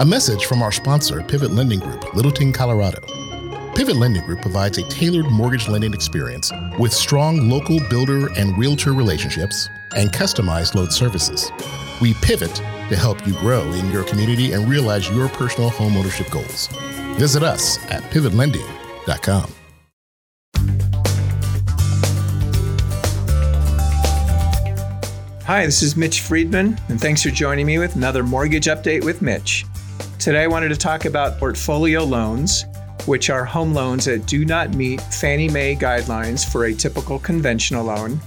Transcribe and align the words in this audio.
A 0.00 0.06
message 0.06 0.46
from 0.46 0.62
our 0.62 0.70
sponsor, 0.70 1.24
Pivot 1.24 1.50
Lending 1.50 1.80
Group, 1.80 2.14
Littleton, 2.14 2.52
Colorado. 2.52 3.00
Pivot 3.74 3.96
Lending 3.96 4.24
Group 4.24 4.40
provides 4.40 4.78
a 4.78 4.84
tailored 4.84 5.26
mortgage 5.26 5.66
lending 5.66 5.92
experience 5.92 6.52
with 6.78 6.92
strong 6.92 7.48
local 7.48 7.80
builder 7.90 8.32
and 8.34 8.56
realtor 8.56 8.92
relationships 8.92 9.68
and 9.96 10.12
customized 10.12 10.76
loan 10.76 10.92
services. 10.92 11.50
We 12.00 12.14
pivot 12.14 12.54
to 12.54 12.96
help 12.96 13.26
you 13.26 13.32
grow 13.40 13.62
in 13.72 13.90
your 13.90 14.04
community 14.04 14.52
and 14.52 14.70
realize 14.70 15.10
your 15.10 15.28
personal 15.30 15.68
homeownership 15.68 16.30
goals. 16.30 16.68
Visit 17.18 17.42
us 17.42 17.84
at 17.90 18.04
pivotlending.com. 18.12 19.52
Hi, 25.44 25.66
this 25.66 25.82
is 25.82 25.96
Mitch 25.96 26.20
Friedman, 26.20 26.78
and 26.88 27.00
thanks 27.00 27.24
for 27.24 27.30
joining 27.30 27.66
me 27.66 27.78
with 27.78 27.96
another 27.96 28.22
Mortgage 28.22 28.66
Update 28.66 29.02
with 29.02 29.22
Mitch. 29.22 29.64
Today, 30.18 30.42
I 30.42 30.46
wanted 30.48 30.70
to 30.70 30.76
talk 30.76 31.04
about 31.04 31.38
portfolio 31.38 32.02
loans, 32.02 32.64
which 33.06 33.30
are 33.30 33.44
home 33.44 33.72
loans 33.72 34.04
that 34.06 34.26
do 34.26 34.44
not 34.44 34.74
meet 34.74 35.00
Fannie 35.00 35.48
Mae 35.48 35.76
guidelines 35.76 36.44
for 36.44 36.64
a 36.64 36.74
typical 36.74 37.20
conventional 37.20 37.84
loan, 37.84 38.18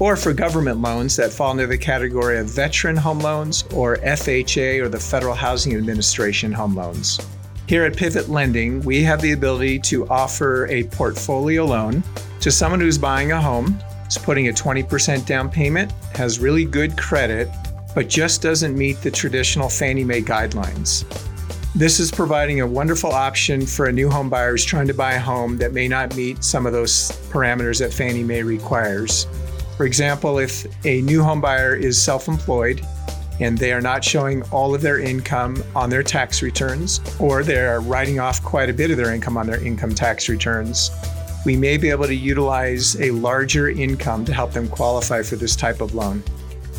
or 0.00 0.16
for 0.16 0.32
government 0.32 0.80
loans 0.80 1.14
that 1.16 1.34
fall 1.34 1.50
under 1.50 1.66
the 1.66 1.76
category 1.76 2.38
of 2.38 2.46
veteran 2.46 2.96
home 2.96 3.18
loans 3.18 3.64
or 3.74 3.98
FHA 3.98 4.80
or 4.80 4.88
the 4.88 4.98
Federal 4.98 5.34
Housing 5.34 5.76
Administration 5.76 6.50
home 6.50 6.74
loans. 6.74 7.20
Here 7.68 7.84
at 7.84 7.94
Pivot 7.94 8.30
Lending, 8.30 8.80
we 8.80 9.02
have 9.02 9.20
the 9.20 9.32
ability 9.32 9.80
to 9.80 10.08
offer 10.08 10.66
a 10.68 10.84
portfolio 10.84 11.66
loan 11.66 12.02
to 12.40 12.50
someone 12.50 12.80
who's 12.80 12.96
buying 12.96 13.32
a 13.32 13.40
home, 13.40 13.78
is 14.08 14.16
putting 14.16 14.48
a 14.48 14.52
20% 14.52 15.26
down 15.26 15.50
payment, 15.50 15.92
has 16.14 16.38
really 16.38 16.64
good 16.64 16.96
credit, 16.96 17.50
but 17.94 18.08
just 18.08 18.40
doesn't 18.40 18.74
meet 18.74 19.02
the 19.02 19.10
traditional 19.10 19.68
Fannie 19.68 20.04
Mae 20.04 20.22
guidelines. 20.22 21.04
This 21.76 21.98
is 21.98 22.12
providing 22.12 22.60
a 22.60 22.66
wonderful 22.68 23.10
option 23.10 23.66
for 23.66 23.86
a 23.86 23.92
new 23.92 24.08
home 24.08 24.30
buyer 24.30 24.52
who's 24.52 24.64
trying 24.64 24.86
to 24.86 24.94
buy 24.94 25.14
a 25.14 25.20
home 25.20 25.58
that 25.58 25.72
may 25.72 25.88
not 25.88 26.14
meet 26.14 26.44
some 26.44 26.66
of 26.66 26.72
those 26.72 27.10
parameters 27.32 27.80
that 27.80 27.92
Fannie 27.92 28.22
Mae 28.22 28.44
requires. 28.44 29.26
For 29.76 29.84
example, 29.84 30.38
if 30.38 30.66
a 30.86 31.02
new 31.02 31.20
home 31.20 31.40
buyer 31.40 31.74
is 31.74 32.00
self 32.00 32.28
employed 32.28 32.86
and 33.40 33.58
they 33.58 33.72
are 33.72 33.80
not 33.80 34.04
showing 34.04 34.42
all 34.52 34.72
of 34.72 34.82
their 34.82 35.00
income 35.00 35.64
on 35.74 35.90
their 35.90 36.04
tax 36.04 36.42
returns, 36.42 37.00
or 37.18 37.42
they 37.42 37.66
are 37.66 37.80
writing 37.80 38.20
off 38.20 38.40
quite 38.40 38.70
a 38.70 38.72
bit 38.72 38.92
of 38.92 38.96
their 38.96 39.12
income 39.12 39.36
on 39.36 39.48
their 39.48 39.60
income 39.60 39.96
tax 39.96 40.28
returns, 40.28 40.92
we 41.44 41.56
may 41.56 41.76
be 41.76 41.90
able 41.90 42.06
to 42.06 42.14
utilize 42.14 42.94
a 43.00 43.10
larger 43.10 43.68
income 43.68 44.24
to 44.26 44.32
help 44.32 44.52
them 44.52 44.68
qualify 44.68 45.24
for 45.24 45.34
this 45.34 45.56
type 45.56 45.80
of 45.80 45.92
loan. 45.92 46.22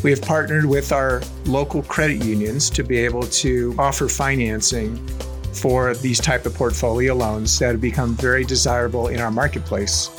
We 0.02 0.10
have 0.10 0.22
partnered 0.22 0.64
with 0.64 0.92
our 0.92 1.22
local 1.46 1.82
credit 1.82 2.24
unions 2.24 2.70
to 2.70 2.84
be 2.84 2.98
able 2.98 3.22
to 3.22 3.74
offer 3.78 4.08
financing 4.08 4.96
for 5.52 5.94
these 5.94 6.20
type 6.20 6.46
of 6.46 6.54
portfolio 6.54 7.14
loans 7.14 7.58
that 7.58 7.72
have 7.72 7.80
become 7.80 8.14
very 8.14 8.44
desirable 8.44 9.08
in 9.08 9.20
our 9.20 9.30
marketplace. 9.30 10.10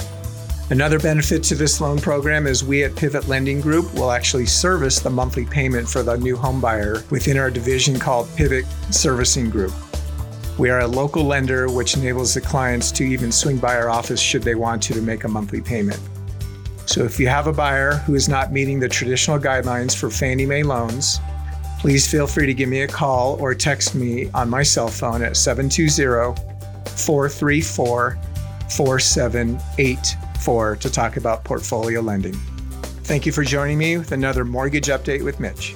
Another 0.70 1.00
benefit 1.00 1.44
to 1.44 1.56
this 1.56 1.80
loan 1.80 1.98
program 1.98 2.46
is 2.46 2.64
we 2.64 2.84
at 2.84 2.96
Pivot 2.96 3.30
Lending 3.30 3.62
Group 3.62 3.94
will 3.94 4.12
actually 4.12 4.46
service 4.46 5.00
the 5.00 5.10
monthly 5.10 5.46
payment 5.46 5.88
for 5.88 6.04
the 6.04 6.18
new 6.18 6.36
home 6.36 6.60
buyer 6.60 7.04
within 7.10 7.38
our 7.38 7.50
division 7.50 7.98
called 7.98 8.28
Pivot 8.36 8.66
Servicing 8.92 9.50
Group. 9.50 9.72
We 10.58 10.70
are 10.70 10.82
a 10.82 10.88
local 10.88 11.24
lender 11.24 11.72
which 11.72 11.96
enables 11.96 12.34
the 12.34 12.42
clients 12.42 12.92
to 12.94 13.04
even 13.04 13.32
swing 13.32 13.58
by 13.58 13.78
our 13.78 13.90
office 13.90 14.20
should 14.20 14.44
they 14.44 14.56
want 14.56 14.84
to 14.84 14.94
to 14.94 15.02
make 15.02 15.24
a 15.24 15.30
monthly 15.30 15.62
payment. 15.62 16.02
So 16.88 17.04
if 17.04 17.20
you 17.20 17.28
have 17.28 17.46
a 17.48 17.54
buyer 17.54 17.98
who 17.98 18.16
is 18.16 18.30
not 18.30 18.54
meeting 18.54 18.80
the 18.80 18.88
traditional 18.88 19.38
guidelines 19.38 19.94
for 19.96 20.10
Fannie 20.10 20.46
Mae 20.46 20.64
loans, 20.64 21.20
please 21.80 22.10
feel 22.10 22.26
free 22.26 22.46
to 22.46 22.54
give 22.54 22.70
me 22.70 22.80
a 22.82 22.88
call 22.88 23.36
or 23.42 23.54
text 23.54 23.94
me 23.94 24.30
on 24.34 24.50
my 24.50 24.64
cell 24.64 24.88
phone 24.88 25.22
at 25.22 25.36
720 25.36 26.42
434 26.86 28.18
4784 28.70 30.76
to 30.78 30.90
talk 30.90 31.18
about 31.18 31.44
portfolio 31.44 32.00
lending. 32.00 32.36
Thank 33.04 33.26
you 33.26 33.34
for 33.34 33.44
joining 33.44 33.78
me 33.78 33.98
with 33.98 34.14
another 34.14 34.46
mortgage 34.46 34.88
update 34.88 35.26
with 35.26 35.42
Mitch. 35.42 35.76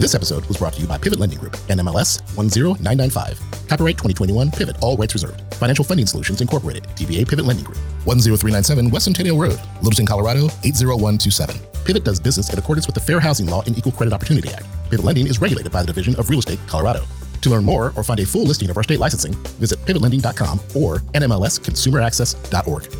This 0.00 0.14
episode 0.14 0.46
was 0.46 0.56
brought 0.56 0.72
to 0.72 0.80
you 0.80 0.86
by 0.86 0.96
Pivot 0.96 1.18
Lending 1.18 1.38
Group, 1.38 1.58
NMLS 1.68 2.22
10995. 2.34 3.38
Copyright 3.68 3.98
2021 3.98 4.50
Pivot, 4.50 4.76
all 4.80 4.96
rights 4.96 5.12
reserved. 5.12 5.42
Financial 5.56 5.84
Funding 5.84 6.06
Solutions 6.06 6.40
Incorporated, 6.40 6.84
DBA 6.96 7.28
Pivot 7.28 7.44
Lending 7.44 7.66
Group, 7.66 7.76
10397 8.06 8.88
West 8.90 9.04
Centennial 9.04 9.36
Road, 9.36 9.60
Littleton, 9.82 10.06
Colorado 10.06 10.48
80127. 10.64 11.54
Pivot 11.84 12.02
does 12.02 12.18
business 12.18 12.50
in 12.50 12.58
accordance 12.58 12.86
with 12.86 12.94
the 12.94 13.00
Fair 13.02 13.20
Housing 13.20 13.46
Law 13.46 13.62
and 13.66 13.76
Equal 13.76 13.92
Credit 13.92 14.14
Opportunity 14.14 14.48
Act. 14.54 14.64
Pivot 14.88 15.04
Lending 15.04 15.26
is 15.26 15.38
regulated 15.38 15.70
by 15.70 15.82
the 15.82 15.88
Division 15.88 16.18
of 16.18 16.30
Real 16.30 16.38
Estate, 16.38 16.60
Colorado. 16.66 17.04
To 17.42 17.50
learn 17.50 17.64
more 17.64 17.92
or 17.94 18.02
find 18.02 18.20
a 18.20 18.24
full 18.24 18.44
listing 18.44 18.70
of 18.70 18.78
our 18.78 18.82
state 18.82 19.00
licensing, 19.00 19.34
visit 19.60 19.78
pivotlending.com 19.80 20.60
or 20.74 21.00
nmlsconsumeraccess.org. 21.12 22.99